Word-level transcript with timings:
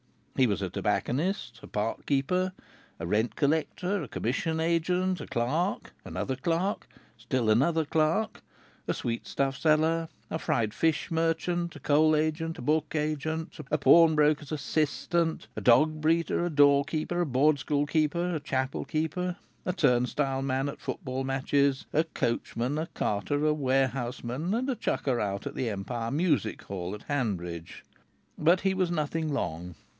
He 0.35 0.47
was 0.47 0.63
a 0.63 0.69
tobacconist, 0.71 1.59
a 1.61 1.67
park 1.67 2.07
keeper, 2.07 2.53
a 2.99 3.05
rent 3.05 3.35
collector, 3.35 4.01
a 4.01 4.07
commission 4.07 4.59
agent, 4.59 5.21
a 5.21 5.27
clerk, 5.27 5.93
another 6.03 6.35
clerk, 6.35 6.87
still 7.15 7.51
another 7.51 7.85
clerk, 7.85 8.41
a 8.87 8.93
sweetstuff 8.95 9.55
seller, 9.55 10.09
a 10.31 10.39
fried 10.39 10.73
fish 10.73 11.11
merchant, 11.11 11.75
a 11.75 11.79
coal 11.79 12.15
agent, 12.15 12.57
a 12.57 12.63
book 12.63 12.95
agent, 12.95 13.59
a 13.69 13.77
pawnbroker's 13.77 14.51
assistant, 14.51 15.45
a 15.55 15.61
dog 15.61 16.01
breeder, 16.01 16.43
a 16.47 16.49
door 16.49 16.83
keeper, 16.83 17.21
a 17.21 17.25
board 17.27 17.59
school 17.59 17.85
keeper, 17.85 18.33
a 18.33 18.39
chapel 18.39 18.83
keeper, 18.83 19.35
a 19.67 19.73
turnstile 19.73 20.41
man 20.41 20.67
at 20.67 20.81
football 20.81 21.23
matches, 21.23 21.85
a 21.93 22.05
coachman, 22.05 22.79
a 22.79 22.87
carter, 22.95 23.45
a 23.45 23.53
warehouseman, 23.53 24.55
and 24.55 24.67
a 24.67 24.75
chucker 24.75 25.19
out 25.19 25.45
at 25.45 25.53
the 25.53 25.69
Empire 25.69 26.09
Music 26.09 26.59
Hall 26.63 26.95
at 26.95 27.03
Hanbridge. 27.03 27.83
But 28.39 28.61
he 28.61 28.73
was 28.73 28.89
nothing 28.89 29.31
long. 29.31 29.75